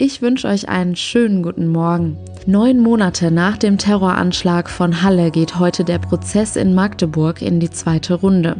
Ich 0.00 0.22
wünsche 0.22 0.46
euch 0.46 0.68
einen 0.68 0.94
schönen 0.94 1.42
guten 1.42 1.66
Morgen. 1.66 2.18
Neun 2.46 2.78
Monate 2.78 3.32
nach 3.32 3.56
dem 3.56 3.78
Terroranschlag 3.78 4.70
von 4.70 5.02
Halle 5.02 5.32
geht 5.32 5.58
heute 5.58 5.82
der 5.82 5.98
Prozess 5.98 6.54
in 6.54 6.72
Magdeburg 6.72 7.42
in 7.42 7.58
die 7.58 7.68
zweite 7.68 8.14
Runde. 8.14 8.58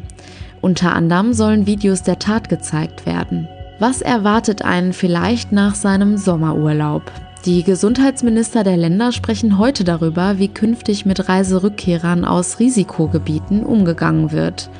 Unter 0.62 0.96
anderem 0.96 1.32
sollen 1.32 1.64
Videos 1.64 2.02
der 2.02 2.18
Tat 2.18 2.48
gezeigt 2.48 3.06
werden. 3.06 3.46
Was 3.78 4.02
erwartet 4.02 4.62
einen 4.62 4.92
vielleicht 4.92 5.52
nach 5.52 5.76
seinem 5.76 6.16
Sommerurlaub? 6.16 7.02
Die 7.44 7.62
Gesundheitsminister 7.62 8.64
der 8.64 8.76
Länder 8.76 9.12
sprechen 9.12 9.58
heute 9.58 9.84
darüber, 9.84 10.40
wie 10.40 10.48
künftig 10.48 11.06
mit 11.06 11.28
Reiserückkehrern 11.28 12.24
aus 12.24 12.58
Risikogebieten 12.58 13.62
umgegangen 13.62 14.32
wird. 14.32 14.70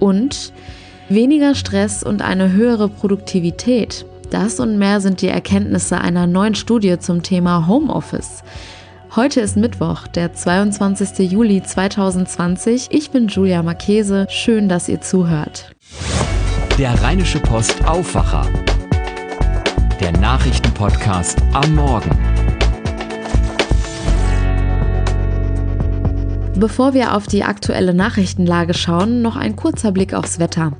Und 0.00 0.54
weniger 1.10 1.54
Stress 1.54 2.02
und 2.02 2.22
eine 2.22 2.50
höhere 2.52 2.88
Produktivität. 2.88 4.06
Das 4.32 4.60
und 4.60 4.78
mehr 4.78 5.02
sind 5.02 5.20
die 5.20 5.28
Erkenntnisse 5.28 6.00
einer 6.00 6.26
neuen 6.26 6.54
Studie 6.54 6.98
zum 6.98 7.22
Thema 7.22 7.66
Homeoffice. 7.68 8.42
Heute 9.14 9.42
ist 9.42 9.58
Mittwoch, 9.58 10.06
der 10.06 10.32
22. 10.32 11.30
Juli 11.30 11.62
2020. 11.62 12.88
Ich 12.92 13.10
bin 13.10 13.28
Julia 13.28 13.62
Marchese. 13.62 14.26
Schön, 14.30 14.70
dass 14.70 14.88
ihr 14.88 15.02
zuhört. 15.02 15.76
Der 16.78 16.98
Rheinische 17.02 17.40
Post 17.40 17.84
Aufwacher. 17.84 18.46
Der 20.00 20.12
Nachrichtenpodcast 20.12 21.36
am 21.52 21.74
Morgen. 21.74 22.10
Bevor 26.56 26.94
wir 26.94 27.14
auf 27.14 27.26
die 27.26 27.44
aktuelle 27.44 27.92
Nachrichtenlage 27.92 28.72
schauen, 28.72 29.20
noch 29.20 29.36
ein 29.36 29.56
kurzer 29.56 29.92
Blick 29.92 30.14
aufs 30.14 30.38
Wetter. 30.38 30.72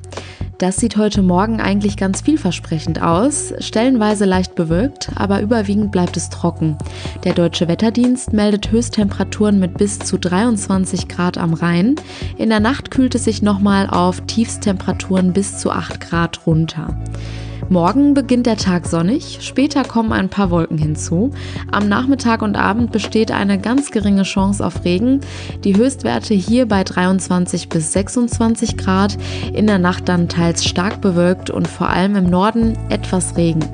Das 0.59 0.77
sieht 0.77 0.97
heute 0.97 1.23
Morgen 1.23 1.61
eigentlich 1.61 1.97
ganz 1.97 2.21
vielversprechend 2.21 3.03
aus, 3.03 3.53
stellenweise 3.59 4.25
leicht 4.25 4.55
bewölkt, 4.55 5.11
aber 5.17 5.41
überwiegend 5.41 5.91
bleibt 5.91 6.17
es 6.17 6.29
trocken. 6.29 6.79
Der 7.25 7.35
deutsche 7.35 7.67
Wetterdienst 7.67 8.33
meldet 8.33 8.71
Höchsttemperaturen 8.71 9.59
mit 9.59 9.77
bis 9.77 9.99
zu 9.99 10.19
23 10.19 11.09
Grad 11.09 11.37
am 11.37 11.55
Rhein. 11.55 11.97
In 12.39 12.49
der 12.49 12.61
Nacht 12.61 12.91
kühlt 12.91 13.15
es 13.15 13.25
sich 13.25 13.43
nochmal 13.43 13.89
auf 13.89 14.21
Tiefstemperaturen 14.23 15.33
bis 15.33 15.59
zu 15.59 15.71
8 15.71 16.01
Grad 16.01 16.47
runter. 16.47 16.97
Morgen 17.73 18.13
beginnt 18.13 18.45
der 18.45 18.59
Tag 18.59 18.87
sonnig, 18.87 19.39
später 19.41 19.83
kommen 19.83 20.13
ein 20.13 20.29
paar 20.29 20.51
Wolken 20.51 20.77
hinzu. 20.77 21.31
Am 21.71 21.89
Nachmittag 21.89 22.43
und 22.43 22.55
Abend 22.55 22.93
besteht 22.93 23.31
eine 23.31 23.59
ganz 23.59 23.91
geringe 23.91 24.25
Chance 24.25 24.63
auf 24.63 24.85
Regen. 24.85 25.23
Die 25.65 25.75
Höchstwerte 25.75 26.35
hier 26.35 26.69
bei 26.69 26.85
23 26.85 27.71
bis 27.71 27.95
26 27.95 28.77
Grad, 28.77 29.17
in 29.55 29.67
der 29.67 29.79
Nacht 29.79 30.11
dann 30.11 30.29
teils 30.29 30.67
stark 30.67 31.01
bewölkt 31.01 31.49
und 31.49 31.67
vor 31.67 31.89
allem 31.89 32.15
im 32.15 32.29
Norden 32.29 32.77
etwas 32.91 33.39
Regen. 33.39 33.65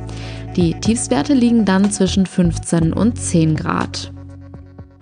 Die 0.54 0.74
Tiefstwerte 0.74 1.34
liegen 1.34 1.64
dann 1.64 1.90
zwischen 1.90 2.24
15 2.24 2.92
und 2.92 3.18
10 3.18 3.56
Grad. 3.56 4.12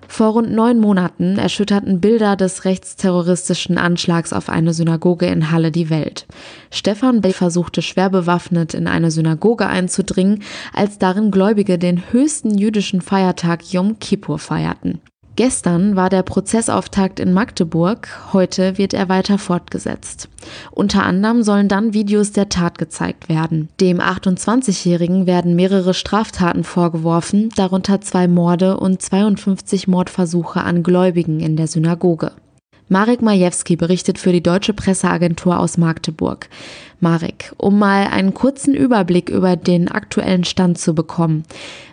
Vor 0.07 0.29
rund 0.29 0.51
neun 0.51 0.79
Monaten 0.79 1.37
erschütterten 1.37 1.99
Bilder 1.99 2.35
des 2.35 2.65
rechtsterroristischen 2.65 3.77
Anschlags 3.77 4.33
auf 4.33 4.49
eine 4.49 4.73
Synagoge 4.73 5.27
in 5.27 5.51
Halle 5.51 5.71
die 5.71 5.89
Welt. 5.89 6.25
Stefan 6.71 7.21
Bey 7.21 7.33
versuchte 7.33 7.81
schwer 7.81 8.09
bewaffnet 8.09 8.73
in 8.73 8.87
eine 8.87 9.11
Synagoge 9.11 9.67
einzudringen, 9.67 10.43
als 10.73 10.97
darin 10.97 11.31
Gläubige 11.31 11.77
den 11.77 12.11
höchsten 12.11 12.57
jüdischen 12.57 13.01
Feiertag 13.01 13.71
Yom 13.73 13.99
Kippur 13.99 14.39
feierten. 14.39 15.01
Gestern 15.37 15.95
war 15.95 16.09
der 16.09 16.23
Prozessauftakt 16.23 17.19
in 17.19 17.31
Magdeburg, 17.31 18.07
heute 18.33 18.79
wird 18.79 18.95
er 18.95 19.07
weiter 19.07 19.37
fortgesetzt. 19.37 20.29
Unter 20.71 21.03
anderem 21.03 21.43
sollen 21.43 21.67
dann 21.67 21.93
Videos 21.93 22.31
der 22.31 22.49
Tat 22.49 22.79
gezeigt 22.79 23.29
werden. 23.29 23.69
Dem 23.79 23.99
28-Jährigen 23.99 25.27
werden 25.27 25.55
mehrere 25.55 25.93
Straftaten 25.93 26.63
vorgeworfen, 26.63 27.49
darunter 27.55 28.01
zwei 28.01 28.27
Morde 28.27 28.77
und 28.77 28.99
52 28.99 29.87
Mordversuche 29.87 30.61
an 30.61 30.81
Gläubigen 30.81 31.39
in 31.39 31.55
der 31.55 31.67
Synagoge. 31.67 32.31
Marek 32.89 33.21
Majewski 33.21 33.75
berichtet 33.75 34.17
für 34.17 34.31
die 34.31 34.41
Deutsche 34.41 34.73
Presseagentur 34.73 35.59
aus 35.59 35.77
Magdeburg. 35.77 36.47
Marek, 37.01 37.53
um 37.57 37.77
mal 37.77 38.07
einen 38.07 38.33
kurzen 38.33 38.73
Überblick 38.73 39.29
über 39.29 39.57
den 39.57 39.89
aktuellen 39.89 40.45
Stand 40.45 40.77
zu 40.77 40.95
bekommen. 40.95 41.43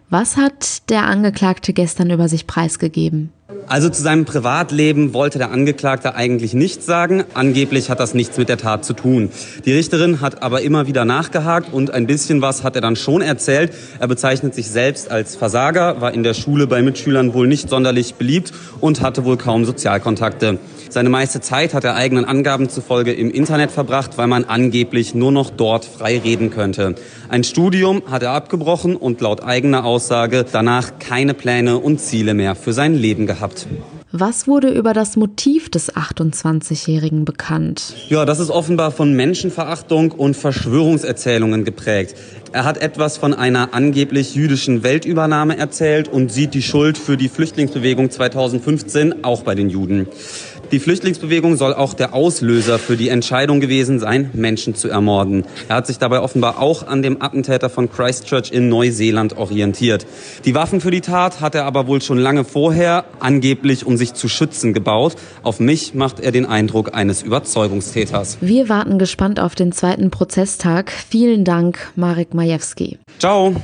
Was 0.09 0.37
hat 0.37 0.89
der 0.91 1.07
Angeklagte 1.07 1.73
gestern 1.73 2.11
über 2.11 2.29
sich 2.29 2.47
preisgegeben? 2.47 3.33
Also 3.67 3.89
zu 3.89 4.03
seinem 4.03 4.25
Privatleben 4.25 5.15
wollte 5.15 5.39
der 5.39 5.51
Angeklagte 5.51 6.15
eigentlich 6.15 6.55
nichts 6.55 6.87
sagen. 6.87 7.25
Angeblich 7.35 7.91
hat 7.91 7.99
das 7.99 8.15
nichts 8.15 8.37
mit 8.37 8.49
der 8.49 8.59
Tat 8.59 8.85
zu 8.85 8.93
tun. 8.93 9.31
Die 9.65 9.73
Richterin 9.73 10.21
hat 10.21 10.43
aber 10.43 10.63
immer 10.63 10.87
wieder 10.87 11.05
nachgehakt 11.05 11.73
und 11.73 11.91
ein 11.91 12.07
bisschen 12.07 12.43
was 12.43 12.63
hat 12.63 12.77
er 12.77 12.83
dann 12.83 12.97
schon 12.97 13.23
erzählt. 13.23 13.73
Er 13.99 14.09
bezeichnet 14.09 14.55
sich 14.55 14.69
selbst 14.69 15.11
als 15.11 15.37
Versager, 15.37 16.01
war 16.01 16.13
in 16.13 16.23
der 16.23 16.35
Schule 16.35 16.67
bei 16.67 16.83
Mitschülern 16.83 17.33
wohl 17.35 17.47
nicht 17.47 17.69
sonderlich 17.69 18.15
beliebt 18.15 18.53
und 18.81 19.01
hatte 19.01 19.25
wohl 19.25 19.37
kaum 19.37 19.65
Sozialkontakte. 19.65 20.59
Seine 20.91 21.09
meiste 21.09 21.41
Zeit 21.41 21.75
hat 21.75 21.83
er 21.83 21.97
eigenen 21.97 22.25
Angaben 22.25 22.69
zufolge 22.69 23.13
im 23.13 23.31
Internet 23.31 23.73
verbracht, 23.73 24.17
weil 24.17 24.29
man 24.29 24.45
angeblich 24.45 25.13
nur 25.13 25.33
noch 25.33 25.51
dort 25.51 25.85
frei 25.85 26.19
reden 26.19 26.51
könnte. 26.51 26.95
Ein 27.29 27.43
Studium 27.43 28.03
hat 28.09 28.23
er 28.23 28.31
abgebrochen 28.31 28.95
und 28.95 29.21
laut 29.21 29.43
eigener 29.43 29.85
Aussage 29.85 30.45
danach 30.51 31.01
keine 31.01 31.35
Pläne 31.35 31.79
und 31.79 31.99
Ziele 32.01 32.35
mehr 32.35 32.55
für 32.55 32.73
sein 32.73 32.95
Leben 32.95 33.27
gehabt. 33.27 33.44
Was 34.13 34.47
wurde 34.47 34.71
über 34.71 34.93
das 34.93 35.17
Motiv 35.17 35.71
des 35.71 35.93
28-Jährigen 35.93 37.25
bekannt? 37.25 37.95
Ja, 38.09 38.25
das 38.25 38.39
ist 38.39 38.51
offenbar 38.51 38.93
von 38.93 39.13
Menschenverachtung 39.13 40.13
und 40.13 40.37
Verschwörungserzählungen 40.37 41.65
geprägt. 41.65 42.15
Er 42.53 42.65
hat 42.65 42.79
etwas 42.79 43.17
von 43.17 43.35
einer 43.35 43.75
angeblich 43.75 44.37
jüdischen 44.37 44.85
Weltübernahme 44.85 45.59
erzählt 45.59 46.07
und 46.07 46.31
sieht 46.31 46.55
die 46.55 46.63
Schuld 46.63 46.97
für 46.97 47.17
die 47.17 47.29
Flüchtlingsbewegung 47.29 48.11
2015 48.11 49.25
auch 49.25 49.43
bei 49.43 49.57
den 49.57 49.69
Juden. 49.69 50.07
Die 50.75 50.81
Flüchtlingsbewegung 50.81 51.57
soll 51.57 51.73
auch 51.73 51.95
der 51.95 52.15
Auslöser 52.15 52.81
für 52.81 52.97
die 52.97 53.09
Entscheidung 53.09 53.61
gewesen 53.61 54.01
sein, 54.01 54.31
Menschen 54.33 54.75
zu 54.75 54.89
ermorden. 54.89 55.45
Er 55.69 55.77
hat 55.77 55.87
sich 55.87 55.99
dabei 55.99 56.19
offenbar 56.19 56.61
auch 56.61 56.85
an 56.85 57.01
dem 57.01 57.23
Attentäter 57.23 57.71
von 57.71 57.89
Christchurch 57.89 58.51
in 58.51 58.69
Neuseeland 58.69 59.37
orientiert. 59.37 60.05
Die 60.45 60.53
Waffen 60.57 60.81
für 60.81 60.91
die 60.91 61.01
Tat 61.01 61.41
hat 61.41 61.55
er 61.55 61.67
aber 61.67 61.87
wohl 61.87 62.03
schon 62.03 62.19
lange 62.19 62.43
vorher, 62.43 63.05
angeblich 63.21 63.87
um 63.87 63.97
sich 63.97 64.15
zu 64.15 64.29
schützen, 64.29 64.73
gebaut. 64.75 65.15
Auf 65.45 65.61
mich 65.61 65.95
macht 65.95 66.19
er 66.19 66.33
den 66.33 66.45
Eindruck 66.45 66.93
eines 66.93 67.23
Überzeugungstäters. 67.23 68.39
Wir 68.41 68.69
warten 68.69 68.99
gespannt 68.99 69.39
auf 69.39 69.55
den 69.55 69.71
zweiten 69.71 70.11
Prozesstag. 70.11 70.91
Vielen 70.91 71.45
Dank, 71.45 71.93
Marek 71.95 72.35
Majewski. 72.35 72.99
Ciao. 73.21 73.55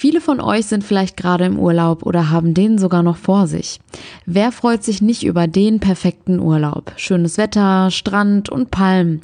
Viele 0.00 0.20
von 0.20 0.40
euch 0.40 0.66
sind 0.66 0.84
vielleicht 0.84 1.16
gerade 1.16 1.44
im 1.44 1.58
Urlaub 1.58 2.06
oder 2.06 2.30
haben 2.30 2.54
den 2.54 2.78
sogar 2.78 3.02
noch 3.02 3.16
vor 3.16 3.48
sich. 3.48 3.80
Wer 4.26 4.52
freut 4.52 4.84
sich 4.84 5.02
nicht 5.02 5.24
über 5.24 5.48
den 5.48 5.80
perfekten 5.80 6.38
Urlaub? 6.38 6.92
Schönes 6.94 7.36
Wetter, 7.36 7.90
Strand 7.90 8.48
und 8.48 8.70
Palmen. 8.70 9.22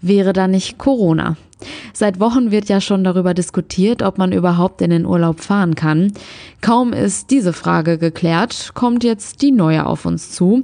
Wäre 0.00 0.32
da 0.32 0.46
nicht 0.46 0.78
Corona? 0.78 1.36
Seit 1.92 2.20
Wochen 2.20 2.52
wird 2.52 2.68
ja 2.68 2.80
schon 2.80 3.02
darüber 3.02 3.34
diskutiert, 3.34 4.00
ob 4.04 4.16
man 4.16 4.30
überhaupt 4.30 4.80
in 4.80 4.90
den 4.90 5.06
Urlaub 5.06 5.40
fahren 5.40 5.74
kann. 5.74 6.12
Kaum 6.60 6.92
ist 6.92 7.32
diese 7.32 7.52
Frage 7.52 7.98
geklärt, 7.98 8.70
kommt 8.74 9.02
jetzt 9.02 9.42
die 9.42 9.50
neue 9.50 9.84
auf 9.84 10.06
uns 10.06 10.30
zu. 10.30 10.62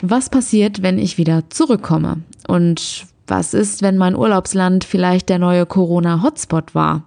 Was 0.00 0.30
passiert, 0.30 0.80
wenn 0.84 1.00
ich 1.00 1.18
wieder 1.18 1.50
zurückkomme? 1.50 2.18
Und 2.46 3.06
was 3.26 3.52
ist, 3.52 3.82
wenn 3.82 3.98
mein 3.98 4.14
Urlaubsland 4.14 4.84
vielleicht 4.84 5.28
der 5.28 5.40
neue 5.40 5.66
Corona-Hotspot 5.66 6.76
war? 6.76 7.02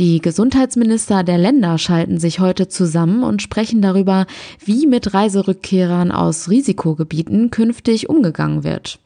Die 0.00 0.20
Gesundheitsminister 0.20 1.22
der 1.22 1.38
Länder 1.38 1.78
schalten 1.78 2.18
sich 2.18 2.40
heute 2.40 2.66
zusammen 2.66 3.22
und 3.22 3.42
sprechen 3.42 3.80
darüber, 3.80 4.26
wie 4.64 4.88
mit 4.88 5.14
Reiserückkehrern 5.14 6.10
aus 6.10 6.50
Risikogebieten 6.50 7.50
künftig 7.50 8.08
umgegangen 8.08 8.64
wird. 8.64 8.98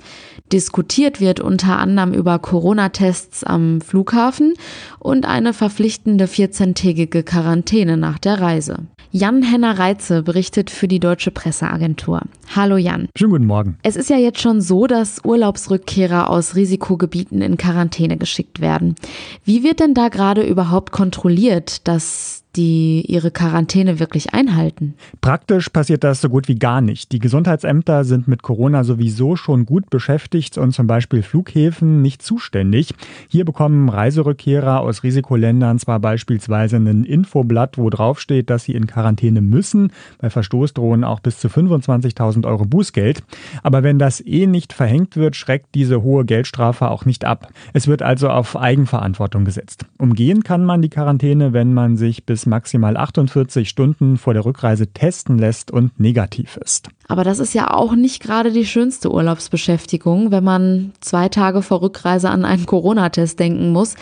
Diskutiert 0.50 1.20
wird 1.20 1.40
unter 1.40 1.78
anderem 1.78 2.14
über 2.14 2.38
Corona-Tests 2.38 3.44
am 3.44 3.82
Flughafen 3.82 4.54
und 4.98 5.26
eine 5.26 5.52
verpflichtende 5.52 6.24
14-tägige 6.24 7.22
Quarantäne 7.22 7.98
nach 7.98 8.18
der 8.18 8.40
Reise. 8.40 8.86
Jan-Henner 9.10 9.78
Reitze 9.78 10.22
berichtet 10.22 10.68
für 10.68 10.86
die 10.86 11.00
Deutsche 11.00 11.30
Presseagentur. 11.30 12.20
Hallo 12.54 12.76
Jan. 12.76 13.08
Schönen 13.16 13.30
guten 13.32 13.46
Morgen. 13.46 13.78
Es 13.82 13.96
ist 13.96 14.10
ja 14.10 14.18
jetzt 14.18 14.40
schon 14.40 14.60
so, 14.60 14.86
dass 14.86 15.24
Urlaubsrückkehrer 15.24 16.28
aus 16.28 16.56
Risikogebieten 16.56 17.40
in 17.40 17.56
Quarantäne 17.56 18.18
geschickt 18.18 18.60
werden. 18.60 18.96
Wie 19.44 19.62
wird 19.62 19.80
denn 19.80 19.94
da 19.94 20.08
gerade 20.08 20.42
überhaupt 20.42 20.92
kontrolliert, 20.92 21.88
dass 21.88 22.44
die 22.56 23.04
ihre 23.06 23.30
Quarantäne 23.30 24.00
wirklich 24.00 24.34
einhalten? 24.34 24.94
Praktisch 25.20 25.68
passiert 25.68 26.04
das 26.04 26.20
so 26.20 26.28
gut 26.28 26.48
wie 26.48 26.58
gar 26.58 26.80
nicht. 26.80 27.12
Die 27.12 27.18
Gesundheitsämter 27.18 28.04
sind 28.04 28.28
mit 28.28 28.42
Corona 28.42 28.84
sowieso 28.84 29.36
schon 29.36 29.66
gut 29.66 29.90
beschäftigt 29.90 30.58
und 30.58 30.72
zum 30.72 30.86
Beispiel 30.86 31.22
Flughäfen 31.22 32.02
nicht 32.02 32.22
zuständig. 32.22 32.94
Hier 33.28 33.44
bekommen 33.44 33.88
Reiserückkehrer 33.88 34.80
aus 34.80 35.02
Risikoländern 35.02 35.78
zwar 35.78 36.00
beispielsweise 36.00 36.76
ein 36.76 37.04
Infoblatt, 37.04 37.78
wo 37.78 37.90
draufsteht, 37.90 38.50
dass 38.50 38.64
sie 38.64 38.72
in 38.72 38.86
Quarantäne 38.86 39.40
müssen. 39.40 39.92
Bei 40.18 40.30
Verstoß 40.30 40.74
drohen 40.74 41.04
auch 41.04 41.20
bis 41.20 41.38
zu 41.38 41.48
25.000 41.48 42.46
Euro 42.46 42.64
Bußgeld. 42.64 43.22
Aber 43.62 43.82
wenn 43.82 43.98
das 43.98 44.24
eh 44.24 44.46
nicht 44.46 44.72
verhängt 44.72 45.16
wird, 45.16 45.36
schreckt 45.36 45.74
diese 45.74 46.02
hohe 46.02 46.24
Geldstrafe 46.24 46.90
auch 46.90 47.04
nicht 47.04 47.24
ab. 47.24 47.52
Es 47.72 47.86
wird 47.86 48.02
also 48.02 48.30
auf 48.30 48.56
Eigenverantwortung 48.56 49.44
gesetzt. 49.44 49.86
Umgehen 49.98 50.42
kann 50.42 50.64
man 50.64 50.82
die 50.82 50.88
Quarantäne, 50.88 51.52
wenn 51.52 51.74
man 51.74 51.96
sich 51.96 52.24
bis 52.24 52.37
bis 52.38 52.46
maximal 52.46 52.96
48 52.96 53.68
Stunden 53.68 54.16
vor 54.16 54.32
der 54.32 54.44
Rückreise 54.44 54.86
testen 54.92 55.38
lässt 55.38 55.72
und 55.72 55.98
negativ 55.98 56.56
ist. 56.56 56.88
Aber 57.08 57.24
das 57.24 57.38
ist 57.38 57.54
ja 57.54 57.72
auch 57.72 57.94
nicht 57.94 58.22
gerade 58.22 58.52
die 58.52 58.66
schönste 58.66 59.10
Urlaubsbeschäftigung, 59.10 60.30
wenn 60.30 60.44
man 60.44 60.92
zwei 61.00 61.30
Tage 61.30 61.62
vor 61.62 61.80
Rückreise 61.80 62.28
an 62.28 62.44
einen 62.44 62.66
Corona-Test 62.66 63.40
denken 63.40 63.72
muss. 63.72 63.96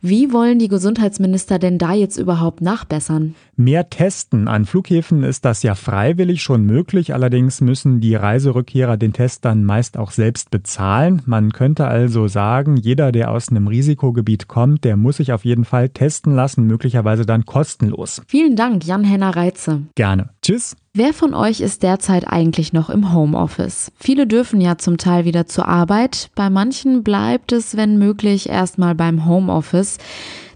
Wie 0.00 0.32
wollen 0.32 0.58
die 0.58 0.68
Gesundheitsminister 0.68 1.58
denn 1.58 1.78
da 1.78 1.92
jetzt 1.92 2.16
überhaupt 2.16 2.60
nachbessern? 2.60 3.34
Mehr 3.56 3.88
testen. 3.90 4.48
An 4.48 4.64
Flughäfen 4.64 5.22
ist 5.22 5.44
das 5.44 5.62
ja 5.62 5.74
freiwillig 5.74 6.42
schon 6.42 6.64
möglich. 6.64 7.14
Allerdings 7.14 7.60
müssen 7.60 8.00
die 8.00 8.14
Reiserückkehrer 8.14 8.96
den 8.96 9.12
Test 9.12 9.44
dann 9.44 9.64
meist 9.64 9.96
auch 9.96 10.10
selbst 10.10 10.50
bezahlen. 10.50 11.22
Man 11.26 11.52
könnte 11.52 11.86
also 11.86 12.26
sagen, 12.26 12.76
jeder, 12.76 13.12
der 13.12 13.30
aus 13.30 13.48
einem 13.48 13.66
Risikogebiet 13.66 14.48
kommt, 14.48 14.84
der 14.84 14.96
muss 14.96 15.18
sich 15.18 15.32
auf 15.32 15.44
jeden 15.44 15.64
Fall 15.64 15.88
testen 15.88 16.34
lassen, 16.34 16.64
möglicherweise 16.66 17.26
dann 17.26 17.44
kostenlos. 17.44 18.22
Vielen 18.26 18.56
Dank, 18.56 18.84
Jan-Henner 18.84 19.36
Reitze. 19.36 19.82
Gerne. 19.94 20.30
Tschüss. 20.42 20.76
Wer 20.94 21.14
von 21.14 21.32
euch 21.32 21.62
ist 21.62 21.82
derzeit 21.82 22.28
eigentlich 22.28 22.74
noch 22.74 22.90
im 22.90 23.14
Homeoffice? 23.14 23.92
Viele 23.98 24.26
dürfen 24.26 24.60
ja 24.60 24.76
zum 24.76 24.98
Teil 24.98 25.24
wieder 25.24 25.46
zur 25.46 25.66
Arbeit, 25.66 26.28
bei 26.34 26.50
manchen 26.50 27.02
bleibt 27.02 27.52
es, 27.52 27.78
wenn 27.78 27.96
möglich, 27.96 28.50
erstmal 28.50 28.94
beim 28.94 29.24
Homeoffice. 29.24 29.96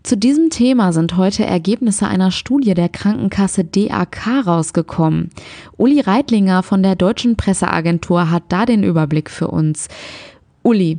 Zu 0.02 0.18
diesem 0.18 0.50
Thema 0.50 0.92
sind 0.92 1.16
heute 1.16 1.46
Ergebnisse 1.46 2.06
einer 2.06 2.30
Studie 2.30 2.74
der 2.74 2.90
Krankenkasse 2.90 3.64
DAK 3.64 4.46
rausgekommen. 4.46 5.30
Uli 5.78 6.00
Reitlinger 6.00 6.62
von 6.62 6.82
der 6.82 6.96
Deutschen 6.96 7.36
Presseagentur 7.36 8.30
hat 8.30 8.42
da 8.50 8.66
den 8.66 8.82
Überblick 8.82 9.30
für 9.30 9.48
uns. 9.48 9.88
Uli, 10.62 10.98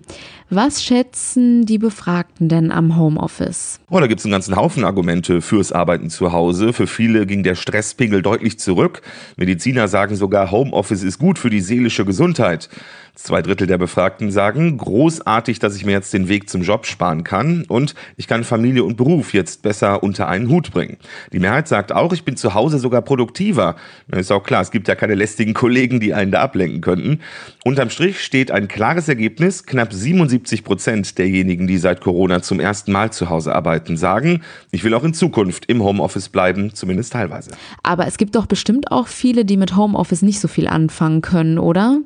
was 0.50 0.84
schätzen 0.84 1.66
die 1.66 1.78
Befragten 1.78 2.48
denn 2.48 2.72
am 2.72 2.98
Homeoffice? 2.98 3.80
Oh, 3.90 4.00
da 4.00 4.08
gibt 4.08 4.22
es 4.22 4.26
einen 4.26 4.32
ganzen 4.32 4.56
Haufen 4.56 4.86
Argumente 4.86 5.42
fürs 5.42 5.74
Arbeiten 5.74 6.10
zu 6.10 6.32
Hause. 6.32 6.72
Für 6.72 6.88
viele 6.88 7.26
ging 7.26 7.44
der 7.44 7.56
Stresspegel 7.56 8.22
deutlich 8.22 8.58
zurück. 8.58 9.02
Mediziner 9.36 9.88
sagen 9.90 10.16
sogar, 10.16 10.52
Homeoffice 10.52 11.04
ist 11.04 11.20
gut 11.20 11.38
für 11.38 11.50
die 11.50 11.60
seelische 11.60 12.06
Gesundheit. 12.06 12.70
Zwei 13.16 13.42
Drittel 13.42 13.66
der 13.66 13.80
Befragten 13.80 14.30
sagen, 14.30 14.78
großartig, 14.78 15.58
dass 15.58 15.76
ich 15.76 15.86
mir 15.86 15.94
jetzt 15.94 16.14
den 16.14 16.30
Weg 16.30 16.50
zum 16.52 16.62
Job 16.62 16.86
sparen 16.86 17.24
kann 17.24 17.66
und 17.68 17.96
ich 18.16 18.28
kann 18.28 18.44
Familie 18.44 18.84
und 18.84 18.96
Beruf 18.96 19.34
jetzt 19.34 19.64
besser 19.64 20.04
unter 20.04 20.28
einen 20.28 20.50
Hut 20.50 20.72
bringen. 20.72 20.98
Die 21.34 21.40
Mehrheit 21.40 21.68
sagt 21.68 21.92
auch, 21.92 22.14
ich 22.14 22.26
bin 22.26 22.38
zu 22.38 22.54
Hause 22.54 22.78
sogar 22.78 23.02
produktiver. 23.02 23.76
Na, 24.08 24.20
ist 24.20 24.32
auch 24.32 24.44
klar, 24.44 24.62
es 24.62 24.70
gibt 24.70 24.88
ja 24.88 24.94
keine 24.94 25.16
lästigen 25.16 25.56
Kollegen, 25.56 26.00
die 26.00 26.14
einen 26.14 26.32
da 26.32 26.42
ablenken 26.42 26.80
könnten. 26.80 27.22
Unterm 27.66 27.90
Strich 27.90 28.24
steht 28.24 28.52
ein 28.52 28.68
klares 28.68 29.10
Ergebnis. 29.10 29.66
Knapp 29.66 29.92
77 29.92 30.37
Prozent 30.64 31.18
derjenigen, 31.18 31.68
die 31.68 31.78
seit 31.78 32.02
Corona 32.02 32.42
zum 32.42 32.60
ersten 32.60 32.92
Mal 32.92 33.12
zu 33.12 33.30
Hause 33.30 33.54
arbeiten, 33.56 33.98
sagen, 33.98 34.42
ich 34.72 34.84
will 34.84 34.94
auch 34.94 35.04
in 35.04 35.14
Zukunft 35.14 35.66
im 35.66 35.84
Homeoffice 35.84 36.30
bleiben, 36.30 36.74
zumindest 36.74 37.14
teilweise. 37.14 37.52
Aber 37.84 38.08
es 38.08 38.18
gibt 38.18 38.36
doch 38.36 38.46
bestimmt 38.46 38.92
auch 38.92 39.08
viele, 39.08 39.46
die 39.46 39.58
mit 39.58 39.76
Homeoffice 39.76 40.22
nicht 40.22 40.40
so 40.40 40.48
viel 40.48 40.68
anfangen 40.68 41.22
können, 41.22 41.60
oder? 41.60 42.00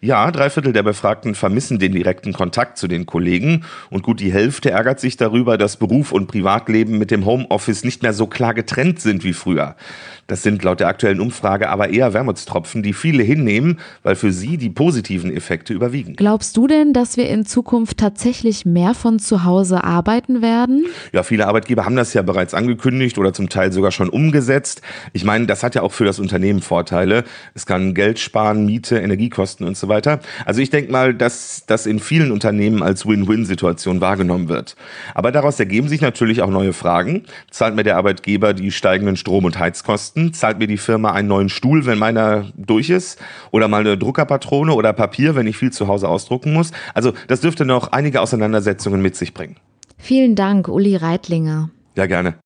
Ja, 0.00 0.30
drei 0.30 0.50
Viertel 0.50 0.72
der 0.72 0.82
Befragten 0.82 1.34
vermissen 1.34 1.78
den 1.78 1.92
direkten 1.92 2.32
Kontakt 2.32 2.78
zu 2.78 2.88
den 2.88 3.06
Kollegen 3.06 3.64
und 3.90 4.02
gut 4.02 4.20
die 4.20 4.32
Hälfte 4.32 4.70
ärgert 4.70 5.00
sich 5.00 5.16
darüber, 5.16 5.58
dass 5.58 5.76
Beruf 5.76 6.12
und 6.12 6.26
Privatleben 6.26 6.98
mit 6.98 7.10
dem 7.10 7.24
Homeoffice 7.24 7.84
nicht 7.84 8.02
mehr 8.02 8.12
so 8.12 8.26
klar 8.26 8.54
getrennt 8.54 9.00
sind 9.00 9.24
wie 9.24 9.32
früher. 9.32 9.76
Das 10.26 10.42
sind 10.42 10.62
laut 10.62 10.80
der 10.80 10.88
aktuellen 10.88 11.20
Umfrage 11.20 11.70
aber 11.70 11.88
eher 11.88 12.12
Wermutstropfen, 12.12 12.82
die 12.82 12.92
viele 12.92 13.22
hinnehmen, 13.22 13.78
weil 14.02 14.14
für 14.14 14.30
sie 14.30 14.58
die 14.58 14.68
positiven 14.68 15.34
Effekte 15.34 15.72
überwiegen. 15.72 16.16
Glaubst 16.16 16.56
du 16.56 16.66
denn, 16.66 16.92
dass 16.92 17.16
wir 17.16 17.28
in 17.28 17.46
Zukunft 17.46 17.98
tatsächlich 17.98 18.66
mehr 18.66 18.94
von 18.94 19.18
zu 19.18 19.44
Hause 19.44 19.84
arbeiten 19.84 20.42
werden? 20.42 20.84
Ja, 21.12 21.22
viele 21.22 21.46
Arbeitgeber 21.46 21.86
haben 21.86 21.96
das 21.96 22.12
ja 22.14 22.22
bereits 22.22 22.52
angekündigt 22.52 23.16
oder 23.16 23.32
zum 23.32 23.48
Teil 23.48 23.72
sogar 23.72 23.90
schon 23.90 24.10
umgesetzt. 24.10 24.82
Ich 25.12 25.24
meine, 25.24 25.46
das 25.46 25.62
hat 25.62 25.74
ja 25.74 25.82
auch 25.82 25.92
für 25.92 26.04
das 26.04 26.18
Unternehmen 26.18 26.60
Vorteile. 26.60 27.24
Es 27.54 27.64
kann 27.64 27.94
Geld 27.94 28.18
sparen, 28.18 28.66
Miete, 28.66 28.98
Energiekosten 28.98 29.66
und 29.68 29.76
so 29.76 29.88
weiter. 29.88 30.20
Also 30.44 30.60
ich 30.60 30.70
denke 30.70 30.90
mal, 30.90 31.14
dass 31.14 31.64
das 31.66 31.86
in 31.86 32.00
vielen 32.00 32.32
Unternehmen 32.32 32.82
als 32.82 33.06
Win-Win-Situation 33.06 34.00
wahrgenommen 34.00 34.48
wird. 34.48 34.74
Aber 35.14 35.30
daraus 35.30 35.60
ergeben 35.60 35.88
sich 35.88 36.00
natürlich 36.00 36.42
auch 36.42 36.50
neue 36.50 36.72
Fragen. 36.72 37.24
Zahlt 37.50 37.76
mir 37.76 37.84
der 37.84 37.96
Arbeitgeber 37.96 38.54
die 38.54 38.72
steigenden 38.72 39.16
Strom- 39.16 39.44
und 39.44 39.58
Heizkosten? 39.58 40.32
Zahlt 40.32 40.58
mir 40.58 40.66
die 40.66 40.78
Firma 40.78 41.12
einen 41.12 41.28
neuen 41.28 41.48
Stuhl, 41.48 41.86
wenn 41.86 41.98
meiner 41.98 42.46
durch 42.56 42.90
ist? 42.90 43.20
Oder 43.50 43.68
mal 43.68 43.80
eine 43.80 43.96
Druckerpatrone 43.96 44.74
oder 44.74 44.92
Papier, 44.92 45.36
wenn 45.36 45.46
ich 45.46 45.56
viel 45.56 45.70
zu 45.70 45.86
Hause 45.86 46.08
ausdrucken 46.08 46.52
muss? 46.52 46.72
Also 46.94 47.12
das 47.28 47.40
dürfte 47.40 47.64
noch 47.64 47.92
einige 47.92 48.20
Auseinandersetzungen 48.20 49.02
mit 49.02 49.14
sich 49.14 49.34
bringen. 49.34 49.56
Vielen 49.98 50.34
Dank, 50.34 50.68
Uli 50.68 50.96
Reitlinger. 50.96 51.70
Ja, 51.96 52.06
gerne. 52.06 52.36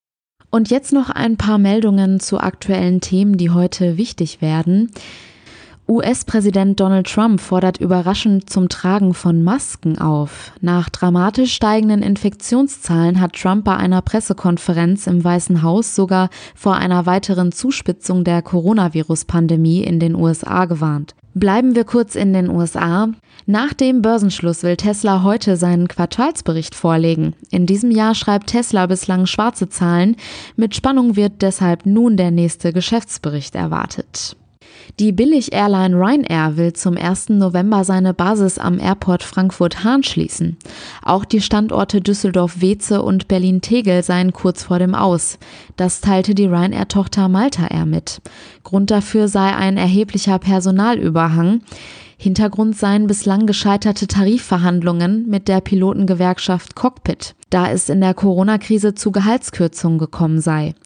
Und 0.50 0.70
jetzt 0.70 0.92
noch 0.92 1.08
ein 1.08 1.38
paar 1.38 1.56
Meldungen 1.56 2.20
zu 2.20 2.38
aktuellen 2.38 3.00
Themen, 3.00 3.38
die 3.38 3.48
heute 3.48 3.96
wichtig 3.96 4.42
werden. 4.42 4.90
US-Präsident 5.92 6.80
Donald 6.80 7.06
Trump 7.06 7.38
fordert 7.38 7.76
überraschend 7.76 8.48
zum 8.48 8.70
Tragen 8.70 9.12
von 9.12 9.42
Masken 9.42 9.98
auf. 9.98 10.52
Nach 10.62 10.88
dramatisch 10.88 11.52
steigenden 11.52 12.02
Infektionszahlen 12.02 13.20
hat 13.20 13.34
Trump 13.34 13.66
bei 13.66 13.76
einer 13.76 14.00
Pressekonferenz 14.00 15.06
im 15.06 15.22
Weißen 15.22 15.62
Haus 15.62 15.94
sogar 15.94 16.30
vor 16.54 16.76
einer 16.76 17.04
weiteren 17.04 17.52
Zuspitzung 17.52 18.24
der 18.24 18.40
Coronavirus-Pandemie 18.40 19.82
in 19.84 20.00
den 20.00 20.14
USA 20.14 20.64
gewarnt. 20.64 21.14
Bleiben 21.34 21.74
wir 21.74 21.84
kurz 21.84 22.14
in 22.14 22.32
den 22.32 22.48
USA. 22.48 23.08
Nach 23.44 23.74
dem 23.74 24.00
Börsenschluss 24.00 24.62
will 24.62 24.76
Tesla 24.76 25.22
heute 25.22 25.58
seinen 25.58 25.88
Quartalsbericht 25.88 26.74
vorlegen. 26.74 27.34
In 27.50 27.66
diesem 27.66 27.90
Jahr 27.90 28.14
schreibt 28.14 28.46
Tesla 28.46 28.86
bislang 28.86 29.26
schwarze 29.26 29.68
Zahlen. 29.68 30.16
Mit 30.56 30.74
Spannung 30.74 31.16
wird 31.16 31.42
deshalb 31.42 31.84
nun 31.84 32.16
der 32.16 32.30
nächste 32.30 32.72
Geschäftsbericht 32.72 33.54
erwartet. 33.54 34.36
Die 35.00 35.10
Billig-Airline 35.10 35.96
Ryanair 35.96 36.58
will 36.58 36.74
zum 36.74 36.98
1. 36.98 37.30
November 37.30 37.82
seine 37.82 38.12
Basis 38.12 38.58
am 38.58 38.78
Airport 38.78 39.22
Frankfurt-Hahn 39.22 40.02
schließen. 40.02 40.58
Auch 41.02 41.24
die 41.24 41.40
Standorte 41.40 42.02
Düsseldorf-Weze 42.02 43.00
und 43.00 43.26
Berlin-Tegel 43.26 44.02
seien 44.02 44.34
kurz 44.34 44.64
vor 44.64 44.78
dem 44.78 44.94
Aus. 44.94 45.38
Das 45.76 46.02
teilte 46.02 46.34
die 46.34 46.46
Ryanair-Tochter 46.46 47.28
Malta 47.28 47.68
Air 47.68 47.86
mit. 47.86 48.20
Grund 48.64 48.90
dafür 48.90 49.28
sei 49.28 49.56
ein 49.56 49.78
erheblicher 49.78 50.38
Personalüberhang. 50.38 51.62
Hintergrund 52.22 52.76
seien 52.76 53.08
bislang 53.08 53.48
gescheiterte 53.48 54.06
Tarifverhandlungen 54.06 55.28
mit 55.28 55.48
der 55.48 55.60
Pilotengewerkschaft 55.60 56.76
Cockpit, 56.76 57.34
da 57.50 57.68
es 57.68 57.88
in 57.88 58.00
der 58.00 58.14
Corona-Krise 58.14 58.94
zu 58.94 59.10
Gehaltskürzungen 59.10 59.98
gekommen 59.98 60.40
sei. 60.40 60.76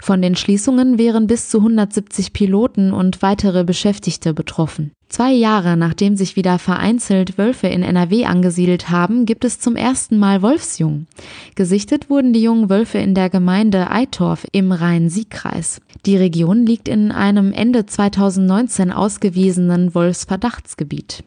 Von 0.00 0.22
den 0.22 0.36
Schließungen 0.36 0.96
wären 0.96 1.26
bis 1.26 1.50
zu 1.50 1.58
170 1.58 2.32
Piloten 2.32 2.94
und 2.94 3.20
weitere 3.20 3.62
Beschäftigte 3.62 4.32
betroffen. 4.32 4.92
Zwei 5.08 5.32
Jahre 5.32 5.76
nachdem 5.76 6.16
sich 6.16 6.34
wieder 6.34 6.58
vereinzelt 6.58 7.38
Wölfe 7.38 7.68
in 7.68 7.82
NRW 7.82 8.24
angesiedelt 8.24 8.90
haben, 8.90 9.24
gibt 9.24 9.44
es 9.44 9.60
zum 9.60 9.76
ersten 9.76 10.18
Mal 10.18 10.42
Wolfsjungen. 10.42 11.06
Gesichtet 11.54 12.10
wurden 12.10 12.32
die 12.32 12.42
jungen 12.42 12.68
Wölfe 12.68 12.98
in 12.98 13.14
der 13.14 13.30
Gemeinde 13.30 13.90
Eitorf 13.90 14.46
im 14.50 14.72
Rhein-Sieg-Kreis. 14.72 15.80
Die 16.06 16.16
Region 16.16 16.66
liegt 16.66 16.88
in 16.88 17.12
einem 17.12 17.52
Ende 17.52 17.86
2019 17.86 18.92
ausgewiesenen 18.92 19.94
Wolfsverdachtsgebiet. 19.94 21.22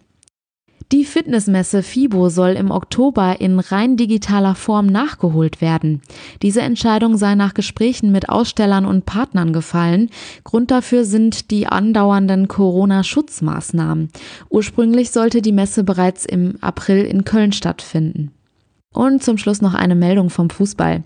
Die 0.91 1.05
Fitnessmesse 1.05 1.84
FIBO 1.84 2.29
soll 2.29 2.51
im 2.51 2.72
Oktober 2.72 3.39
in 3.39 3.60
rein 3.60 3.96
digitaler 3.96 4.55
Form 4.55 4.88
nachgeholt 4.88 5.62
werden. 5.62 6.01
Diese 6.41 6.62
Entscheidung 6.62 7.15
sei 7.15 7.36
nach 7.36 7.53
Gesprächen 7.53 8.12
mit 8.12 8.29
Ausstellern 8.29 8.86
und 8.88 9.05
Partnern 9.05 9.53
gefallen. 9.53 10.10
Grund 10.43 10.72
dafür 10.72 11.05
sind 11.05 11.51
die 11.51 11.67
andauernden 11.67 12.48
Corona-Schutzmaßnahmen. 12.48 14.10
Ursprünglich 14.50 15.12
sollte 15.12 15.43
die 15.43 15.51
Messe 15.51 15.84
bereits 15.84 16.25
im 16.25 16.55
April 16.60 17.05
in 17.05 17.24
Köln 17.24 17.51
stattfinden. 17.51 18.31
Und 18.91 19.24
zum 19.24 19.38
Schluss 19.38 19.62
noch 19.62 19.75
eine 19.75 19.93
Meldung 19.93 20.31
vom 20.31 20.50
Fußball. 20.50 21.03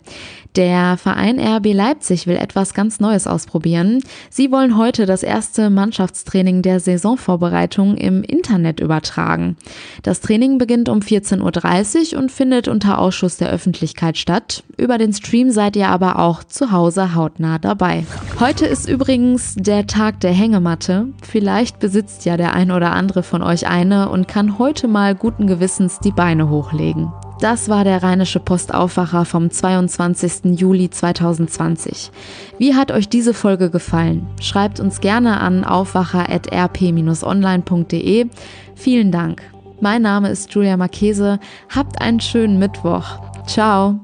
Der 0.55 0.97
Verein 0.97 1.37
RB 1.37 1.73
Leipzig 1.73 2.27
will 2.27 2.37
etwas 2.37 2.73
ganz 2.73 3.01
Neues 3.01 3.27
ausprobieren. 3.27 4.01
Sie 4.29 4.51
wollen 4.51 4.77
heute 4.77 5.05
das 5.05 5.21
erste 5.21 5.69
Mannschaftstraining 5.69 6.61
der 6.61 6.79
Saisonvorbereitung 6.79 7.97
im 7.97 8.23
Internet 8.23 8.79
übertragen. 8.79 9.57
Das 10.03 10.21
Training 10.21 10.59
beginnt 10.59 10.87
um 10.87 10.99
14.30 10.99 12.13
Uhr 12.13 12.19
und 12.21 12.31
findet 12.31 12.69
unter 12.69 12.99
Ausschuss 12.99 13.37
der 13.37 13.49
Öffentlichkeit 13.49 14.17
statt. 14.17 14.63
Über 14.77 14.97
den 14.97 15.11
Stream 15.11 15.51
seid 15.51 15.75
ihr 15.75 15.89
aber 15.89 16.19
auch 16.19 16.43
zu 16.43 16.71
Hause 16.71 17.15
hautnah 17.15 17.57
dabei. 17.57 18.05
Heute 18.39 18.65
ist 18.65 18.87
übrigens 18.87 19.55
der 19.55 19.87
Tag 19.87 20.21
der 20.21 20.31
Hängematte. 20.31 21.07
Vielleicht 21.21 21.79
besitzt 21.79 22.25
ja 22.25 22.37
der 22.37 22.53
ein 22.53 22.71
oder 22.71 22.93
andere 22.93 23.23
von 23.23 23.43
euch 23.43 23.67
eine 23.67 24.07
und 24.09 24.27
kann 24.27 24.57
heute 24.57 24.87
mal 24.87 25.15
guten 25.15 25.47
Gewissens 25.47 25.99
die 25.99 26.11
Beine 26.11 26.49
hochlegen. 26.49 27.11
Das 27.39 27.69
war 27.69 27.83
der 27.83 28.01
Rheinische 28.03 28.39
Postaufwacher 28.39 29.25
vom 29.25 29.51
22. 29.51 30.59
Juli 30.59 30.89
2020. 30.89 32.11
Wie 32.57 32.73
hat 32.75 32.91
euch 32.91 33.09
diese 33.09 33.33
Folge 33.33 33.69
gefallen? 33.69 34.25
Schreibt 34.41 34.79
uns 34.79 35.01
gerne 35.01 35.41
an 35.41 35.65
aufwacher.rp-online.de. 35.65 38.27
Vielen 38.75 39.11
Dank. 39.11 39.41
Mein 39.81 40.03
Name 40.03 40.29
ist 40.29 40.53
Julia 40.53 40.77
Marchese. 40.77 41.39
Habt 41.73 41.99
einen 42.01 42.21
schönen 42.21 42.59
Mittwoch. 42.59 43.19
Ciao. 43.45 43.99